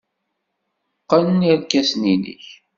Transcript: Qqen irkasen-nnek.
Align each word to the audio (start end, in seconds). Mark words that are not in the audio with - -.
Qqen 1.03 1.39
irkasen-nnek. 1.51 2.45